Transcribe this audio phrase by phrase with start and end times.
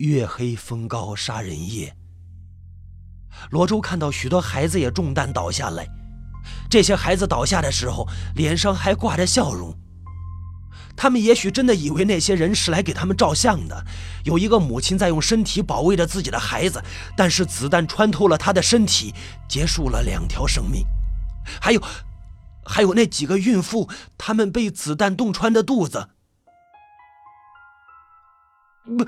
[0.00, 1.94] 月黑风高杀人夜。
[3.50, 5.86] 罗周看到许多孩子也中弹倒下来，
[6.70, 9.76] 这些孩子倒下的时候脸上还挂着笑容。
[10.96, 13.84] 他们也许真的以为那些人是来给他们照相的。
[14.24, 16.82] 有一个母亲在用身体保卫着自己的孩子，
[17.14, 19.14] 但是子弹穿透了他的身体，
[19.48, 20.82] 结束了两条生命。
[21.60, 21.82] 还有，
[22.64, 26.08] 还有那几个孕妇，他们被子弹洞穿的肚子。
[28.84, 29.06] 不，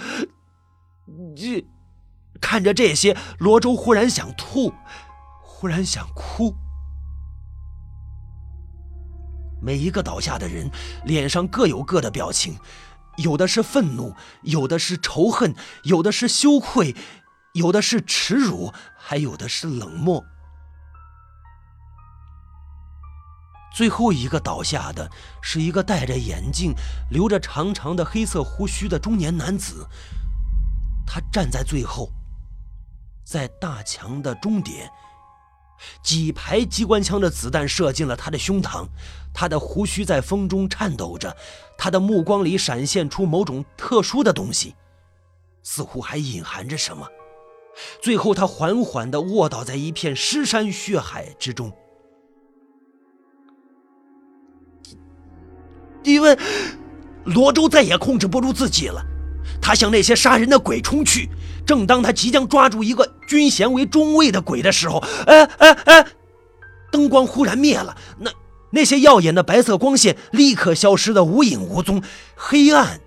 [1.37, 1.67] 这
[2.41, 4.73] 看着这些，罗周忽然想吐，
[5.43, 6.55] 忽然想哭。
[9.61, 10.71] 每一个倒下的人
[11.05, 12.59] 脸上各有各的表情，
[13.19, 16.97] 有的是愤怒，有的是仇恨，有的是羞愧，
[17.53, 20.25] 有的是耻辱，还有的是冷漠。
[23.75, 25.11] 最后一个倒下的
[25.41, 26.75] 是一个戴着眼镜、
[27.11, 29.87] 留着长长的黑色胡须的中年男子，
[31.15, 32.11] 他站在最后，
[33.23, 34.91] 在大墙的终点。
[36.03, 38.87] 几排机关枪的子弹射进了他的胸膛，
[39.35, 41.37] 他的胡须在风中颤抖着，
[41.77, 44.75] 他的目光里闪现出某种特殊的东西，
[45.63, 47.07] 似乎还隐含着什么。
[48.01, 51.71] 最后，他缓缓地卧倒在一片尸山血海之中。
[56.05, 56.39] 因为
[57.27, 59.12] 罗周再也控制不住自己了。
[59.63, 61.31] 他向那些杀人的鬼冲去，
[61.65, 66.07] 正当他即将抓住一个军衔为中尉的鬼的时候，哎哎哎！
[66.91, 68.31] 灯光忽然灭了，那
[68.71, 72.03] 那些耀眼的白色光线立刻消失的无影无踪，
[72.35, 73.01] 黑暗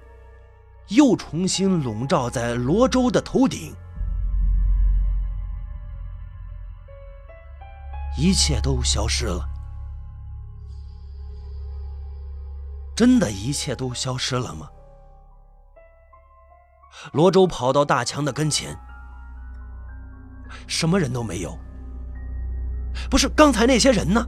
[0.87, 3.75] 又重新笼罩在罗周的头顶，
[8.17, 9.45] 一切都消失了。
[12.95, 14.69] 真的一切都消失了吗？
[17.11, 18.77] 罗周跑到大墙的跟前，
[20.67, 21.57] 什么人都没有。
[23.09, 24.27] 不是刚才那些人呢？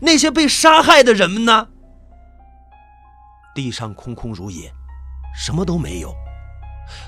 [0.00, 1.68] 那些被杀害的人们呢？
[3.54, 4.72] 地上空空如也，
[5.34, 6.14] 什么都没有，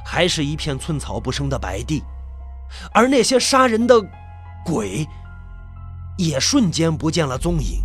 [0.04, 2.03] 还是一片寸草不生的白地。
[2.93, 3.94] 而那些杀人的
[4.65, 5.06] 鬼，
[6.19, 7.83] 也瞬间不见了踪影，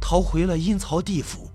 [0.00, 1.50] 逃回了阴曹地府。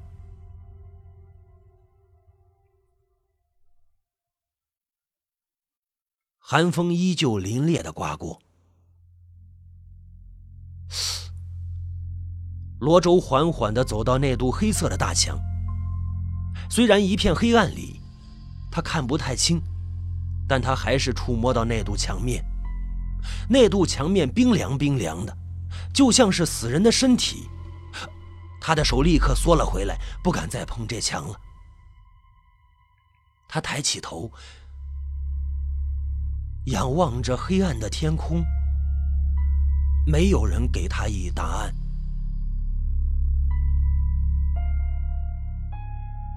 [6.51, 8.41] 寒风依旧凛冽的刮过，
[12.77, 15.39] 罗周缓缓的走到那堵黑色的大墙。
[16.69, 18.01] 虽然一片黑暗里，
[18.69, 19.61] 他看不太清，
[20.45, 22.43] 但他还是触摸到那堵墙面。
[23.47, 25.33] 那堵墙面冰凉冰凉的，
[25.93, 27.47] 就像是死人的身体。
[28.59, 31.39] 他的手立刻缩了回来，不敢再碰这墙了。
[33.47, 34.29] 他抬起头。
[36.65, 38.45] 仰望着黑暗的天空，
[40.05, 41.73] 没有人给他以答案。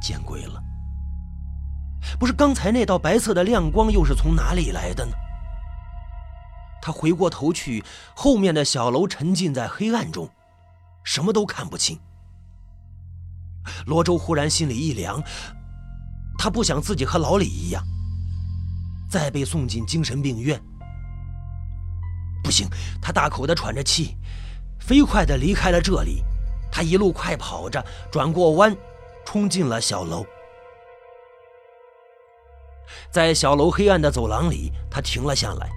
[0.01, 0.63] 见鬼了！
[2.19, 5.13] 不是刚才那道白色的亮光又是从哪里来的呢？
[6.81, 10.31] 他回过头去，后面的小楼沉浸在黑暗中，
[11.03, 11.99] 什么都看不清。
[13.87, 15.23] 罗周忽然心里一凉，
[16.39, 17.83] 他不想自己和老李一样。
[19.15, 20.61] 再被送进精神病院，
[22.43, 22.69] 不行！
[23.01, 24.17] 他大口的喘着气，
[24.81, 26.25] 飞快的离开了这里。
[26.69, 27.81] 他一路快跑着，
[28.11, 28.77] 转过弯，
[29.25, 30.27] 冲进了小楼。
[33.13, 35.71] 在小楼黑暗的走廊里，他停了下来。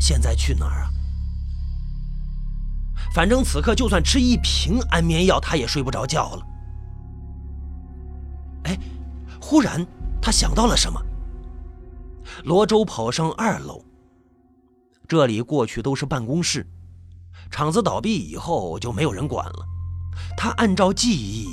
[0.00, 0.90] 现在去哪儿啊？
[3.14, 6.46] 反正此刻就算吃一瓶安眠药，他也睡不着觉了。
[8.64, 8.76] 哎，
[9.40, 9.86] 忽然。
[10.20, 11.00] 他想到了什么？
[12.44, 13.84] 罗周跑上二楼。
[15.06, 16.66] 这里过去都是办公室，
[17.50, 19.66] 厂子倒闭以后就没有人管了。
[20.36, 21.46] 他按照记忆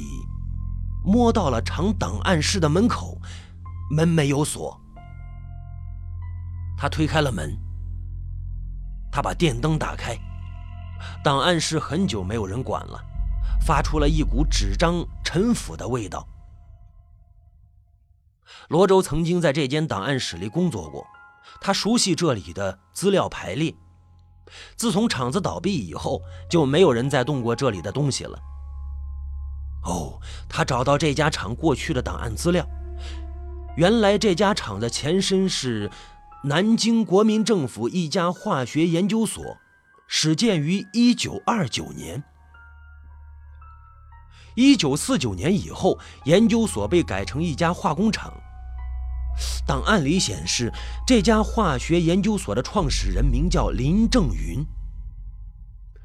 [1.06, 3.18] 摸到了厂档案室的门口，
[3.90, 4.78] 门没有锁。
[6.78, 7.58] 他推开了门，
[9.10, 10.18] 他把电灯打开，
[11.24, 13.00] 档案室很久没有人管了，
[13.66, 16.28] 发出了一股纸张陈腐的味道。
[18.70, 21.06] 罗周曾经在这间档案室里工作过，
[21.60, 23.74] 他熟悉这里的资料排列。
[24.76, 28.40] 自从厂子倒闭以后，就没有人再动过这里的东西了。
[29.84, 32.68] 哦，他找到这家厂过去的档案资料，
[33.76, 35.90] 原来这家厂的前身是
[36.44, 39.44] 南京国民政府一家化学研究所，
[40.08, 42.24] 始建于1929年。
[44.56, 48.34] 1949年以后，研究所被改成一家化工厂。
[49.68, 50.72] 档案里显示，
[51.06, 54.66] 这家化学研究所的创始人名叫林正云，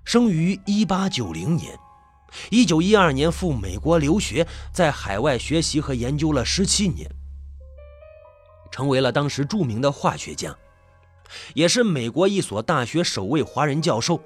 [0.05, 1.79] 生于1890年
[2.51, 7.09] ，1912年赴美国留学，在海外学习和研究了17年，
[8.73, 10.57] 成为了当时著名的化学家，
[11.55, 14.21] 也是美国一所大学首位华人教授。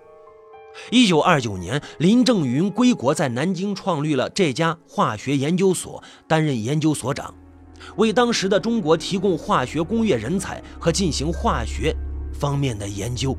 [0.90, 7.34] 1929年，林正云归国，在南京创立了这家化学研究所，担任研究所长。
[7.96, 11.94] 为当时的中国提供化学工业人才和进行化学
[12.32, 13.36] 方面的研究。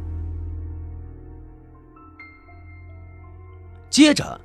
[3.90, 4.40] 接着，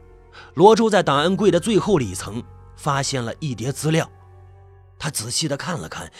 [0.54, 2.42] 罗周在档案柜的最后里层
[2.76, 4.10] 发现了一叠资料，
[4.98, 6.10] 他仔细的看了看，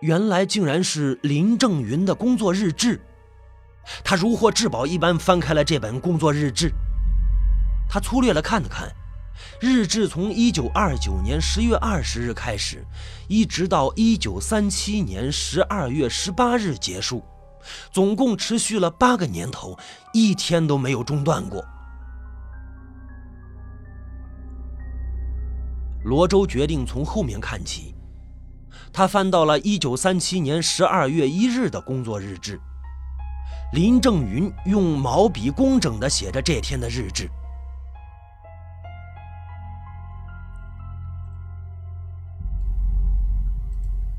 [0.00, 3.00] 原来竟然是林正云的工作日志。
[4.02, 6.72] 他如获至宝一般翻开了这本工作日志，
[7.88, 8.90] 他粗略的看了看。
[9.60, 12.84] 日志从一九二九年十月二十日开始，
[13.28, 17.22] 一直到一九三七年十二月十八日结束，
[17.90, 19.76] 总共持续了八个年头，
[20.12, 21.64] 一天都没有中断过。
[26.04, 27.92] 罗周决定从后面看起，
[28.92, 32.60] 他翻到了一九三七年十二月一日的工作日志，
[33.74, 37.28] 林正云用毛笔工整地写着这天的日志。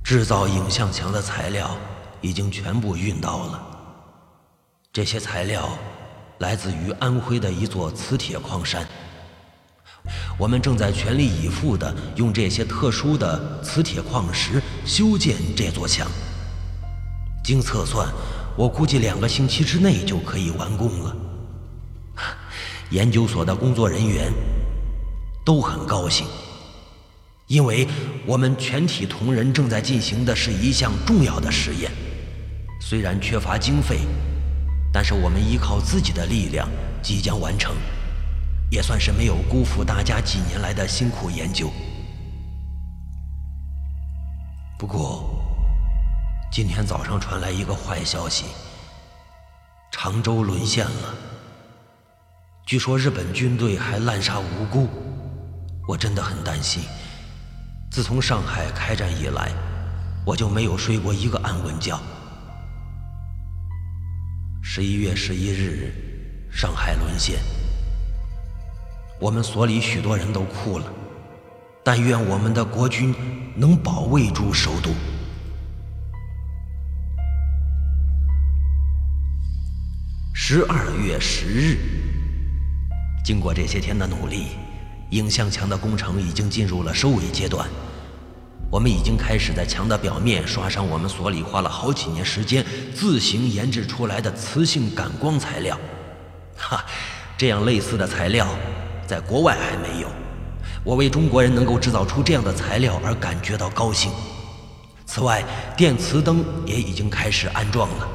[0.03, 1.77] 制造影像墙的材料
[2.19, 3.65] 已经全部运到了。
[4.91, 5.69] 这些材料
[6.39, 8.85] 来自于安徽的一座磁铁矿山。
[10.37, 16.05] 我们正在全力以赴地用这些特殊的磁铁矿石修建这座墙。
[17.41, 18.05] 经测算，
[18.57, 21.15] 我估计两个星期之内就可以完工了。
[22.91, 24.31] 研究所的工作人员
[25.45, 26.25] 都很高兴。
[27.47, 27.87] 因为
[28.25, 31.91] 我们全体同仁正在进行的是一项重要的实验，
[32.81, 33.99] 虽然缺乏经费，
[34.91, 36.67] 但是我们依靠自己的力量
[37.03, 37.75] 即将完成，
[38.71, 41.71] 也算是没有辜负大家几年来的辛苦研究。
[44.79, 45.34] 不过，
[46.55, 48.45] 今天早上传来一个坏消息：
[49.91, 51.13] 常州沦陷了。
[52.65, 54.87] 据说日本军队还滥杀无辜，
[55.85, 56.83] 我真的很担心。
[57.91, 59.51] 自从上海开战以来，
[60.25, 61.99] 我就没有睡过一个安稳觉。
[64.63, 65.91] 十一月十一日，
[66.49, 67.37] 上海沦陷，
[69.19, 70.85] 我们所里许多人都哭了。
[71.83, 73.13] 但愿我们的国军
[73.57, 74.91] 能保卫住首都。
[80.37, 81.77] 十二月十日，
[83.23, 84.47] 经过这些天的努力。
[85.11, 87.65] 影像墙的工程已经进入了收尾阶段，
[88.69, 95.79] 我们已经开始在墙的表面刷上我们所里花了好几年时间自行研制出来的磁性感光材料。
[96.57, 96.83] 哈，
[97.37, 98.45] 这样类似的材料
[99.07, 100.09] 在国外还没有，
[100.83, 104.11] 我为中国人能够制造出这样的材料而感觉到高兴。
[105.05, 105.41] 此外，
[105.77, 108.09] 电磁灯也已经开始安装了，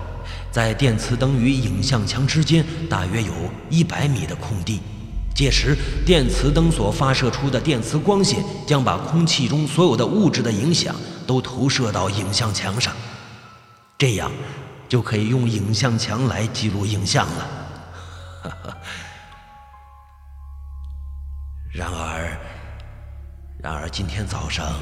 [0.51, 3.33] 在电磁灯与影像墙之间大约有
[3.69, 4.81] 一百米的空地。
[5.33, 10.95] 届时，电磁灯所发射出的电磁光线将把空气中所有的物质的影响
[11.27, 12.95] 都投射到影像墙上，
[13.97, 14.31] 这样
[14.89, 17.49] 就可以用影像墙来记录影像了。
[21.73, 22.37] 然而，
[23.63, 24.75] 然而今天早上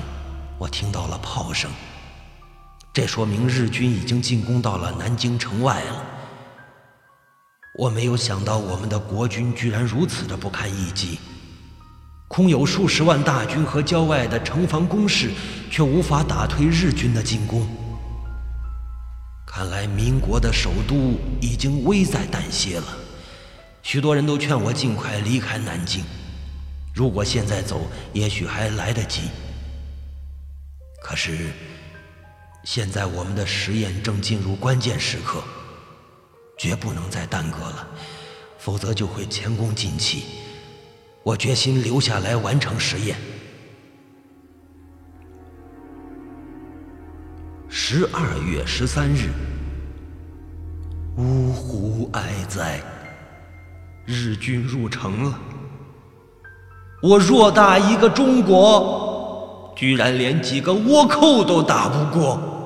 [0.56, 1.70] 我听到了炮声，
[3.00, 6.04] 这说明日军已经进攻到了南京城外了。
[7.78, 11.20] 我没有想到，我们的国军居然如此的不堪一击，
[12.26, 15.30] 空有数十万大军和郊外的城防工事，
[15.70, 17.64] 却无法打退日军的进攻。
[19.46, 22.84] 看来民国的首都已经危在旦夕了。
[23.80, 26.02] 许多人都劝我尽快离开南京，
[26.92, 29.28] 如果现在走，也许还来得及。
[31.00, 31.52] 可是，
[32.70, 35.42] 现在我们的实验正进入关键时刻。
[36.58, 37.88] 绝不能再耽搁了，
[38.58, 40.24] 否则就会前功尽弃。
[41.22, 43.16] 我决心留下来完成实验。
[47.70, 49.30] 十二月十三日，
[51.16, 52.82] 呜呼哀哉！
[54.04, 55.40] 日军入城了。
[57.02, 62.56] 我偌大一个中国，居然连几个倭寇都打不过，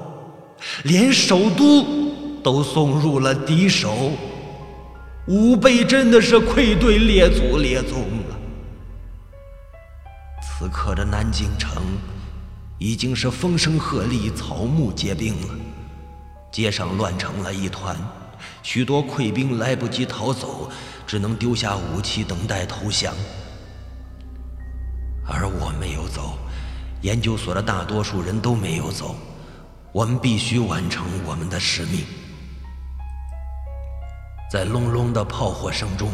[0.85, 2.03] 连首都。
[2.45, 4.11] 都送入了敌手，
[5.29, 8.37] 吾辈真的是愧对列祖列宗了。
[10.43, 11.81] 此刻的南京城
[12.79, 15.55] 已经是风声鹤唳，草木皆兵了。
[16.51, 17.97] 街上乱成了一团，
[18.65, 20.69] 许多溃兵来不及逃走，
[21.07, 23.15] 只能丢下武器等待投降。
[25.29, 26.37] 而我没有走，
[27.03, 29.15] 研究所的大多数人都没有走。
[29.93, 32.07] 我们必须完成我们的使命。
[34.51, 36.11] 在隆隆的炮火声中，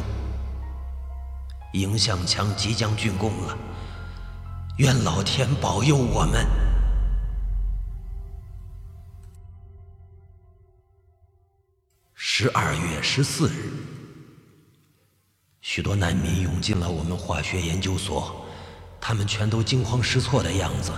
[1.74, 3.56] 迎向墙即将竣工了。
[4.78, 6.44] 愿老天保佑我们。
[12.16, 13.72] 十二月十四日，
[15.60, 18.44] 许多难民涌进了我们化学研究所，
[19.00, 20.92] 他们全都惊慌失措的样子，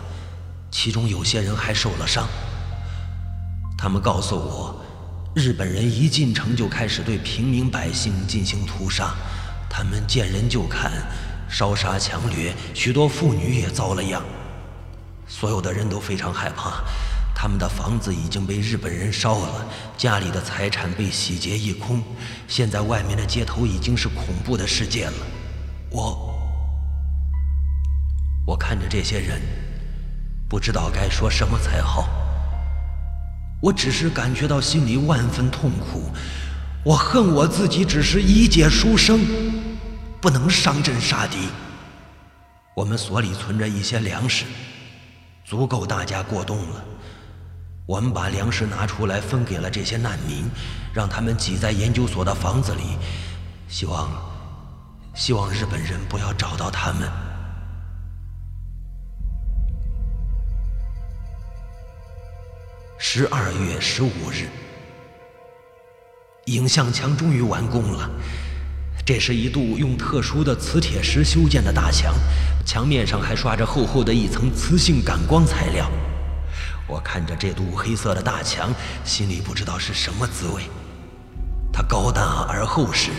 [0.70, 2.26] 其中有些人还受了伤。
[3.82, 4.78] 他们告诉我，
[5.34, 9.14] 日本人一进城就开始对平民百姓进行屠杀，
[9.70, 10.92] 他们见人就砍，
[11.48, 14.22] 烧杀抢掠，许多妇女也遭了殃。
[15.26, 16.84] 所有的人都非常害怕，
[17.34, 22.02] 他们的房子已经被日本人烧了，家里的财产被洗劫一空，
[22.46, 25.14] 现在外面的街头已经是恐怖的世界了。
[25.88, 26.34] 我，
[28.46, 29.40] 我看着这些人，
[30.50, 32.19] 不知道该说什么才好。
[33.60, 36.10] 我只是感觉到心里万分痛苦，
[36.82, 39.20] 我恨我自己只是一介书生，
[40.20, 41.36] 不能上阵杀敌。
[42.74, 44.46] 我们所里存着一些粮食，
[45.44, 46.84] 足够大家过冬了。
[47.84, 50.48] 我们把粮食拿出来分给了这些难民，
[50.94, 52.96] 让他们挤在研究所的房子里，
[53.68, 54.08] 希望，
[55.14, 57.29] 希望日本人不要找到他们。
[63.12, 64.46] 十二月十五日，
[66.44, 68.08] 影像墙终于完工了。
[69.04, 72.14] 这是一堵用特殊的磁铁石修建的大墙，
[72.64, 75.90] 墙面上还刷着厚厚的一层磁性感光材料。
[76.86, 80.62] 我看着这堵黑色的大墙，心里不知道是什么滋味。
[81.72, 83.10] 它高大而厚实，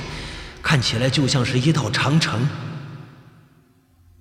[0.64, 2.48] 看起来就像是一道长城，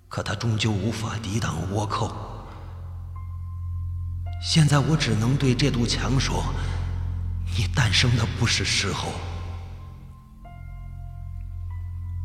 [0.09, 2.27] 可它终究无法抵挡倭寇。
[4.41, 6.43] 现在我只能对这堵墙说
[7.55, 9.13] ：“你诞生的不是时候。”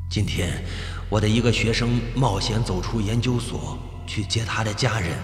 [0.10, 0.64] 今天，
[1.10, 5.18] 我的一个学生冒险走出研究所去接他的家人，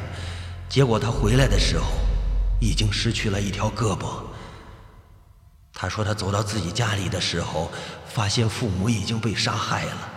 [0.67, 1.85] 结果他回来的时候
[2.59, 4.21] 已经失去了一条胳膊。
[5.73, 7.71] 他说他走到自己家里的时候，
[8.05, 10.09] 发现父母已经被杀害了，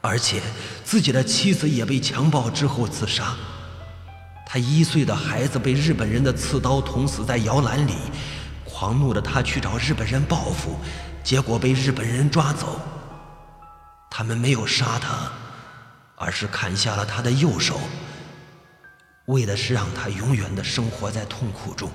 [0.00, 0.40] 而且
[0.84, 3.34] 自己的妻子也被强暴之后自杀。
[4.52, 7.94] 他一岁的孩子被日本人的刺刀捅死在摇篮里，
[8.66, 10.76] 狂怒的他去找日本人报复，
[11.24, 12.78] 结果被日本人抓走。
[14.10, 15.32] 他们没有杀他，
[16.16, 17.80] 而是砍下了他的右手，
[19.24, 21.90] 为的是让他永远的生活在痛苦中。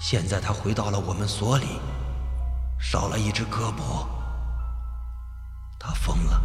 [0.00, 1.66] 现在他回到了我们所里，
[2.80, 4.06] 少了一只胳膊，
[5.78, 6.40] 他疯了。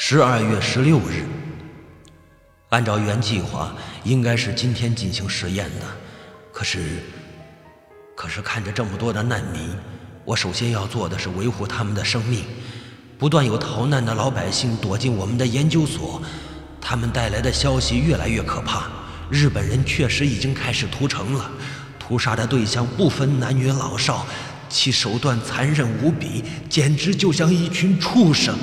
[0.00, 1.24] 十二月十六日，
[2.68, 3.74] 按照原计划，
[4.04, 5.86] 应该是今天进行实验的。
[6.52, 7.02] 可是，
[8.14, 9.68] 可是看着这么多的难民，
[10.24, 12.44] 我首先要做的是维护他们的生命。
[13.18, 16.22] 不断有逃难的老百姓躲进我们的研究所，
[16.80, 18.86] 他们带来的消息越来越可怕。
[19.28, 21.50] 日本人确实已经开始屠城了，
[21.98, 24.24] 屠杀的对象不分男女老少，
[24.68, 28.56] 其手段残忍无比，简直就像一群畜生。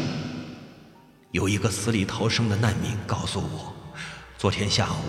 [1.36, 3.76] 有一个死里逃生的难民告诉我，
[4.38, 5.04] 昨天下午，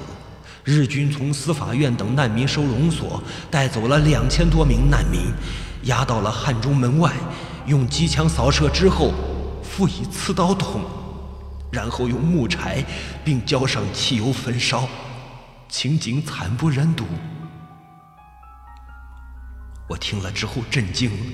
[0.64, 5.20] 日军从司法院等难民收容所带走了两千多名难民，
[5.84, 7.12] 押到了汉中门外，
[7.66, 9.14] 用机枪扫射之后，
[9.62, 10.82] 附以刺刀捅，
[11.70, 12.84] 然后用木柴
[13.24, 14.88] 并浇上汽油焚烧，
[15.68, 17.04] 情景惨不忍睹。
[19.88, 21.26] 我听了之后震惊了，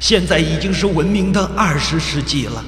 [0.00, 2.64] 现在已经是文明的二十世纪了。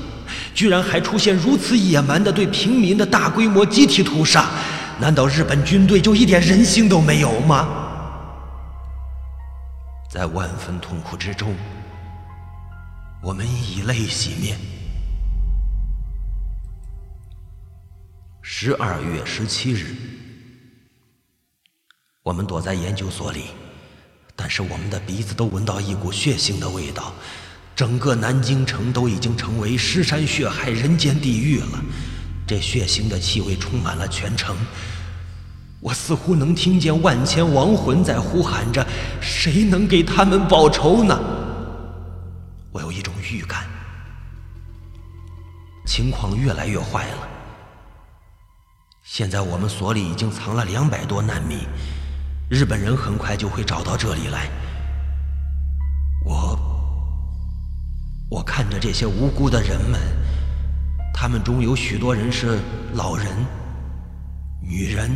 [0.55, 4.49] 居然还出现如此野蛮的对平民的大规模集体屠杀，
[5.01, 7.69] 难道日本军队就一点人性都没有吗？
[10.09, 11.57] 在万分痛苦之中，
[13.21, 14.57] 我们以泪洗面。
[18.41, 19.97] 十二月十七日，
[22.23, 23.47] 我们躲在研究所里，
[24.37, 27.13] 但是我们的鼻子都闻到一股血腥的味道。
[27.75, 31.83] 整个南京城都已经成为尸山血海、人间地狱了，
[32.47, 34.57] 这血腥的气味充满了全城。
[35.81, 38.87] 我似乎能听见万千亡魂在呼喊着
[39.21, 41.21] ：“谁能给他们报仇呢？”
[42.71, 43.64] 我有一种预感，
[45.85, 47.28] 情况越来越坏了。
[49.02, 51.59] 现在我们所里已经藏了两百多难民，
[52.49, 54.49] 日本人很快就会找到这里来。
[58.31, 60.00] 我看着这些无辜的人们，
[61.12, 62.59] 他们中有许多人是
[62.95, 63.26] 老人、
[64.61, 65.11] 女人。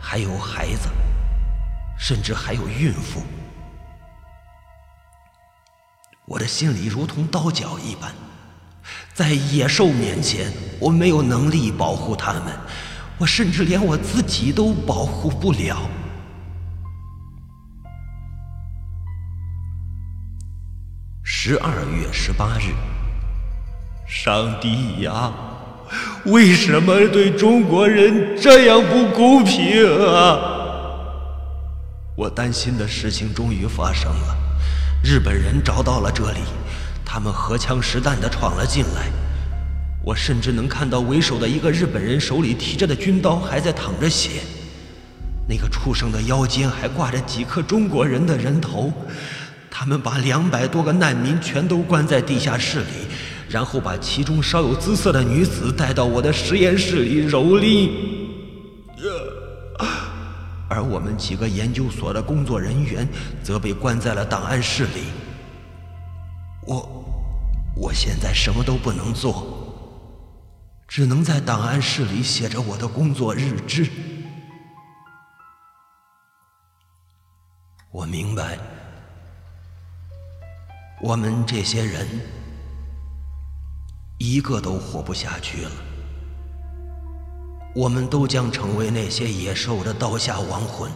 [0.00, 0.88] 还有孩子，
[1.98, 3.20] 甚至还有孕妇，
[6.24, 8.12] 我的心里如同刀绞一般。
[9.12, 12.44] 在野兽面前，我没有能力保护他们，
[13.18, 15.76] 我甚至连我自己都保护不了。
[21.40, 22.74] 十二月十八日，
[24.08, 25.32] 上帝呀！
[26.24, 30.36] 为什么对中国人这样不公平啊？
[32.16, 34.36] 我担心的事情终于发生了，
[35.00, 36.40] 日本人找到了这里，
[37.04, 39.06] 他们荷枪实弹地闯了进来。
[40.02, 44.40] 我甚至能看到为首的一个日本人手里提着的军刀还在淌着血，
[45.48, 48.92] 那个畜生的腰间还挂着几颗中国人的人头。
[49.70, 53.08] 他们把两百多个难民全都关在地下室里。
[53.48, 57.90] 然后把其中稍有姿色的女子带到我的实验室里蹂躏，
[60.68, 63.08] 而我们几个研究所的工作人员
[63.42, 65.04] 则被关在了档案室里。
[66.66, 66.86] 我，
[67.74, 69.46] 我现在什么都不能做，
[70.86, 73.88] 只能在档案室里写着我的工作日志。
[77.90, 78.58] 我明白，
[81.00, 82.06] 我们这些人。
[84.20, 85.70] 一个都活不下去了，
[87.72, 90.90] 我们都将成为那些野兽的刀下亡魂。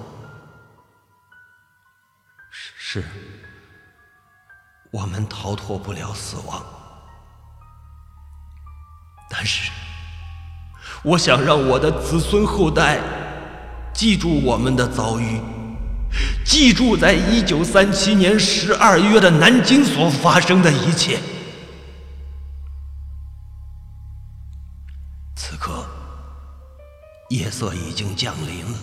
[2.51, 3.05] 是，
[4.91, 6.61] 我们逃脱不了死亡。
[9.31, 9.71] 但是，
[11.05, 13.01] 我想让我的子孙后代
[13.95, 15.41] 记住我们的遭遇，
[16.45, 21.19] 记住在一九三七年十二月的南京所发生的一切。
[25.35, 25.87] 此刻，
[27.31, 28.79] 夜色已经降临了。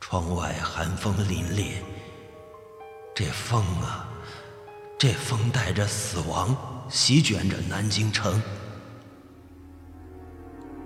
[0.00, 1.64] 窗外寒风凛冽，
[3.14, 4.06] 这风啊，
[4.98, 6.56] 这风带着死亡，
[6.88, 8.40] 席卷着南京城。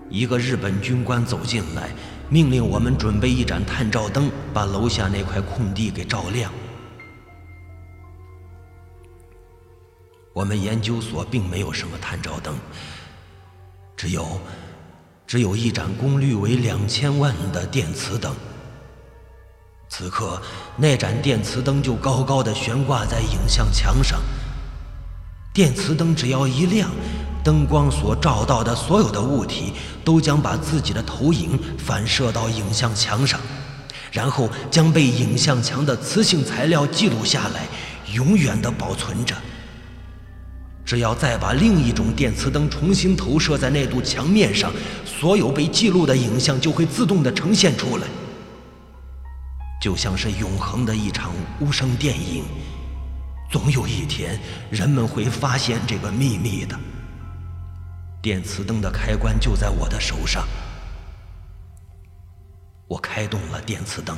[0.09, 1.91] 一个日本军官走进来，
[2.29, 6.51] 命令我们准备一盏探照灯，把楼下那块空地给照亮。
[10.33, 12.57] 我们研究所并没有什么探照灯。
[13.99, 14.41] 只有，
[15.27, 18.35] 只有一盏功率为两千万的电磁灯。
[19.91, 20.41] 此刻，
[20.75, 24.19] 那盏电磁灯就高高的悬挂在影像墙上。
[25.53, 26.91] 电磁灯只要一亮，
[27.45, 33.39] 灯光所照到的所有的物体都将把自己的投影反射到影像墙上，
[34.13, 37.67] 然后将被影像墙的磁性材料记录下来，
[38.15, 39.35] 永远的保存着。
[40.85, 44.73] 只要再把另一种电磁灯重新投射在那堵墙面上，
[45.05, 48.07] 所有被记录的影像就会自动的呈现出来，
[49.83, 52.45] 就像是永恒的一场无声电影。
[53.51, 54.39] 总有一天，
[54.71, 56.79] 人们会发现这个秘密的。
[58.23, 60.47] 电磁灯的开关就在我的手上，
[62.89, 64.17] 我开动了电磁灯，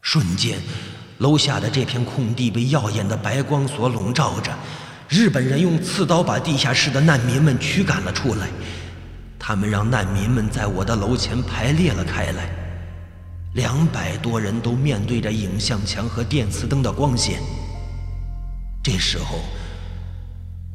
[0.00, 0.58] 瞬间，
[1.18, 4.52] 楼下的这片空地被耀眼的白光所笼罩着。
[5.08, 8.48] 日本人用刺刀把地下室的难民们驱赶了出来，
[9.38, 12.50] 他们让难民们在我的楼前排列了开来，
[13.54, 17.40] 两百多人都面对着影像墙和电磁灯的光线。
[18.82, 19.38] 这时候，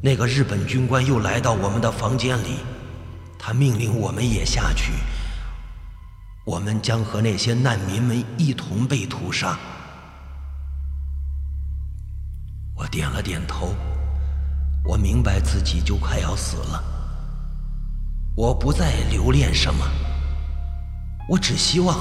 [0.01, 2.57] 那个日本军官又来到我们的房间里，
[3.37, 4.93] 他命令我们也下去，
[6.45, 9.57] 我们将和那些难民们一同被屠杀。
[12.75, 13.73] 我点了点头。
[14.85, 16.83] 我明白自己就快要死了，
[18.35, 19.85] 我不再留恋什么，
[21.29, 21.97] 我只希望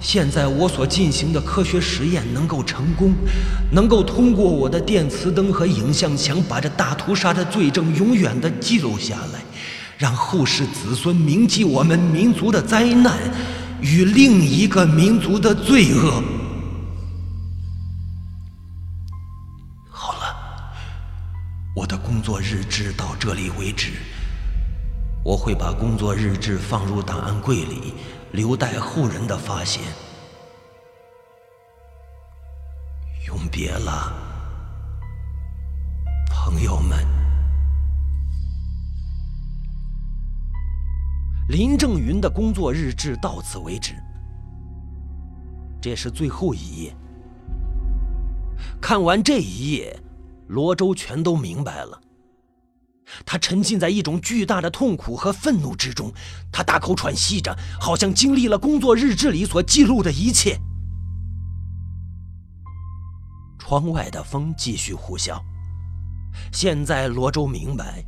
[0.00, 3.12] 现在我所进行的科学实验能够成功，
[3.72, 9.40] 能够通过我的电磁灯和影像墙把这大屠杀的罪证永远的记录下来，
[9.98, 13.18] 让后世子孙铭记我们民族的灾难
[13.80, 16.22] 与另一个民族的罪恶。
[19.90, 20.72] 好了
[21.74, 23.92] 我的工作日志到这里为止。
[25.22, 27.92] 我会把工作日志放入档案柜里，
[28.32, 29.82] 留待后人的发现。
[33.26, 34.12] 永别了，
[36.30, 37.19] 朋友们。
[41.60, 43.92] 林正云的工作日志到此为止，
[45.78, 46.96] 这是最后一页。
[48.80, 49.94] 看完这一页，
[50.48, 52.00] 罗周全都明白了。
[53.26, 56.10] 他沉浸在一种巨大的痛苦和愤怒之中，
[56.50, 60.58] 他大口喘息着，好像经历了工作日志里所记录的一切。
[63.58, 65.38] 窗外的风继续呼啸。
[66.54, 68.02] 现在罗周明白，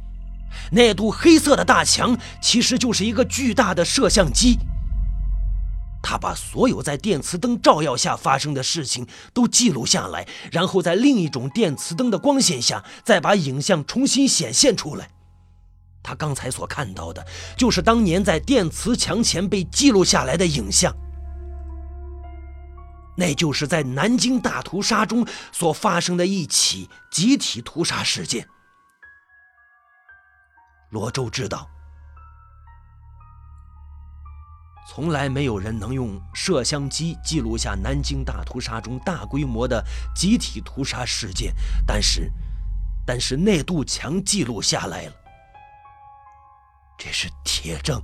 [0.70, 4.58] 那堵黑色的大墙其实就是一个巨大的摄像机。
[6.02, 15.08] 他把所有在电磁灯照耀下发生的事情都记录下来，然后在另一种电磁灯的光线下，再把影像重新显现出来。
[16.02, 17.24] 他刚才所看到的，
[17.56, 20.92] 就是当年在电磁墙前被记录下来的影像。
[23.16, 28.48] 那就是在南京大屠杀中所发生的一起集体屠杀事件。
[30.92, 31.66] 罗周知道，
[34.90, 39.82] 从来没有人能用摄像机记录下南京大屠杀中大规模的
[40.14, 41.54] 集体屠杀事件，
[41.86, 42.30] 但是，
[43.06, 45.14] 但是那堵墙记录下来了。
[46.98, 47.98] 这是铁证，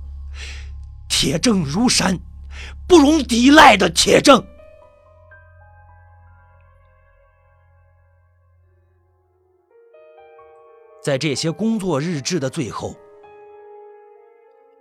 [1.07, 2.17] 铁证如山，
[2.87, 4.43] 不容抵赖的铁证。
[11.01, 12.95] 在这些工作日志的最后，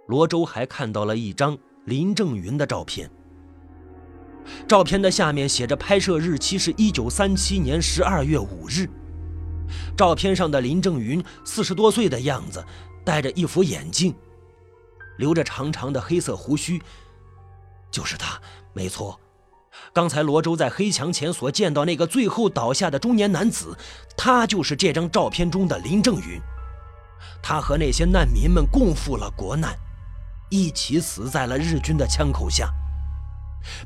[0.07, 3.09] 罗周还看到了一张林正云的照片。
[4.67, 8.89] 照片的下面写着拍摄日期是一九三七年十二月五日。
[9.97, 12.65] 照片上的林正云四十多岁的样子，
[13.05, 14.15] 戴着一副眼镜，
[15.19, 16.83] 留着长长的黑色胡须，
[17.91, 18.41] 就是他，
[18.73, 19.21] 没错。
[19.93, 23.77] 刚才罗周在黑墙前所见到那个最后倒下的中年男子，
[24.17, 26.41] 他就是这张照片中的林正云。
[27.43, 29.77] 他和那些难民们共赴了国难，
[30.51, 32.71] 一起死在了日军的枪口下，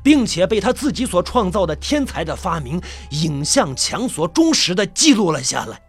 [0.03, 2.81] 并且被他自己所创造的天才的发明——
[3.23, 5.81] 影像墙所忠实的记录了下来。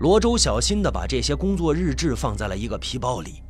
[0.00, 3.42] 罗周小心地把这些工作日志放在了一个皮包里。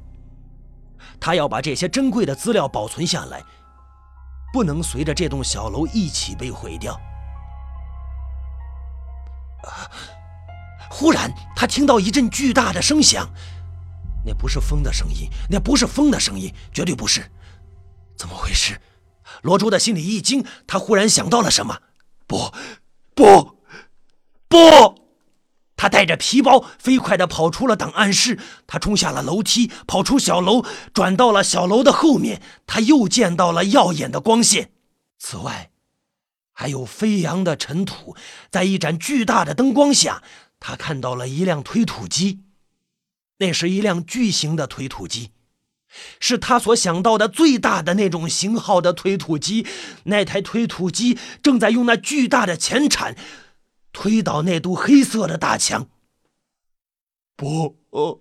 [1.21, 3.43] 他要把这些珍贵的资料保存下来，
[4.53, 6.99] 不能随着这栋小楼一起被毁掉。
[10.91, 13.29] 忽然，他听到一阵巨大的声响，
[14.25, 17.31] 那不是风的声音，那不是风的声音，绝对不是。
[18.17, 18.81] 怎么回事？
[19.43, 21.81] 罗珠的心里一惊，他忽然想到了什么。
[22.27, 22.53] 不，
[23.15, 23.59] 不，
[24.49, 25.00] 不！
[25.81, 30.63] 他带着皮包飞快地跑出了档案室，他冲下了楼梯，跑出小楼，
[30.93, 32.43] 转到了小楼的后面。
[32.67, 34.73] 他又见到了耀眼的光线，
[35.19, 35.71] 此外，
[36.53, 38.15] 还有飞扬的尘土。
[38.51, 40.23] 在一盏巨大的灯光下，
[40.59, 42.41] 他看到了一辆推土机，
[43.39, 45.31] 那是一辆巨型的推土机，
[46.21, 49.67] 是他所想到的最大的那种型号的推土机。
[50.05, 53.17] 那台推土机正在用那巨大的前铲。
[54.01, 55.91] 推倒那堵黑色的大墙！
[57.37, 58.19] 不，不！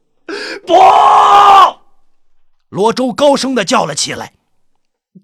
[2.67, 4.33] 罗周高声的叫了起来：“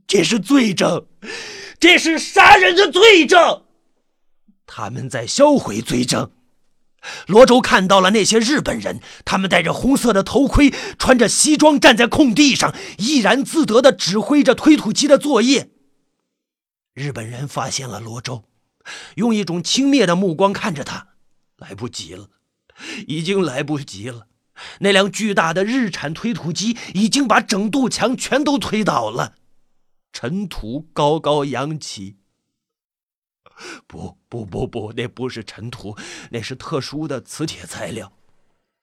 [0.08, 1.08] 这是罪证，
[1.78, 3.66] 这是杀人的罪证！
[4.66, 6.32] 他们在销毁罪证。”
[7.28, 15.70] 罗周看到了那些日本人，他们戴着红色的头盔，穿着西装，站在空地上，怡然自得的指挥着推土机的作业。
[16.94, 18.46] 日本人发现了罗周。
[19.16, 21.16] 用一种轻蔑的目光看着他，
[21.58, 22.30] 来不及了，
[23.08, 24.28] 已经来不及了。
[24.80, 29.36] 那辆巨大的日产推土机已经把整堵墙全都推倒了，
[30.14, 32.18] 尘土高高扬起。
[33.88, 35.98] 不不不不，那不是尘土，
[36.32, 38.12] 那是特殊的磁铁材料。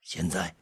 [0.01, 0.57] 现在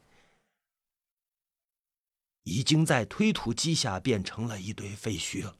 [2.43, 5.55] 已经在推土机下变成了一堆废墟了。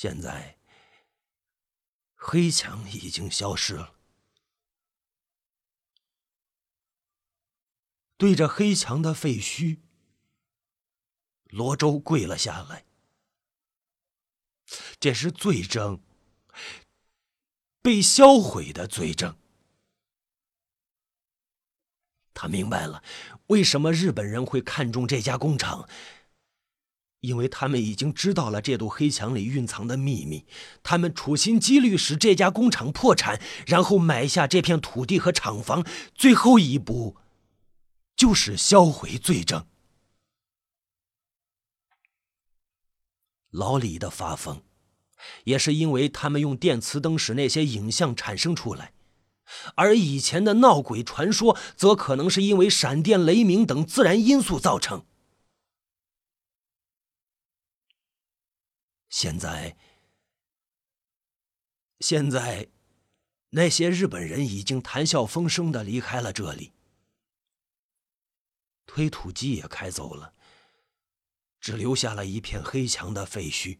[0.00, 0.56] 现在，
[2.14, 3.96] 黑墙已经消失了。
[8.16, 9.80] 对着黑墙的废墟，
[11.46, 12.86] 罗周跪了下来。
[15.00, 16.00] 这是罪证，
[17.82, 19.36] 被销毁的罪证。
[22.32, 23.02] 他明白了，
[23.48, 25.88] 为什么日本人会看中这家工厂。
[27.20, 30.46] 因为他们已经知道了这堵黑墙里蕴藏的秘密，
[30.82, 37.16] 他们处心积虑使这家工厂破产，然后买下这片土地和厂房，最后一步
[38.16, 39.66] 就是销毁罪证。
[43.50, 44.62] 老李的发疯，
[45.44, 48.92] 也是因为他们用电磁灯使那些影像产生出来，
[49.74, 55.04] 而以前的闹鬼传说，则可能是因为闪电、雷鸣等自然因素造成。
[59.08, 59.76] 现在，
[62.00, 62.68] 现在，
[63.50, 66.72] 那些日本人已经谈笑风生的离开了这里，
[68.86, 70.34] 推土机也开走了，
[71.58, 73.78] 只留下了一片黑墙的废墟。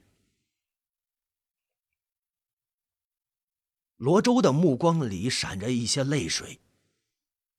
[3.96, 6.60] 罗周的目光里闪着一些泪水，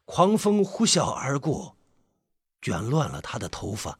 [0.05, 1.77] 狂风呼啸而过，
[2.61, 3.99] 卷乱了他的头发，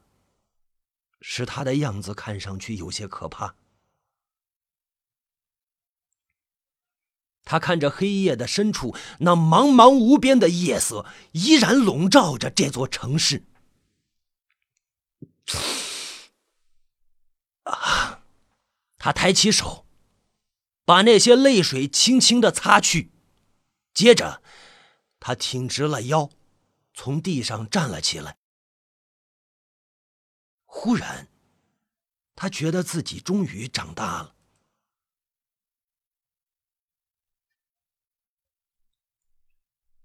[1.20, 3.54] 使他的样子看上去有些可怕。
[7.50, 13.44] 他看着黑夜的深处，那茫茫无边的夜色依然笼罩着这座城市。
[17.64, 18.22] 啊！
[18.98, 19.84] 他抬起手，
[20.84, 23.10] 把那些泪水轻轻的擦去，
[23.92, 24.40] 接着，
[25.18, 26.30] 他挺直了腰，
[26.94, 28.36] 从地上站了起来。
[30.66, 31.26] 忽然，
[32.36, 34.36] 他觉得自己终于长大了。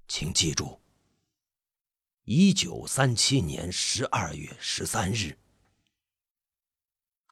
[0.08, 0.80] 请记住，
[2.24, 5.38] 一九三七年十二月十三日，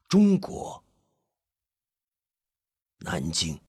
[0.07, 0.83] 中国
[2.97, 3.59] 南京。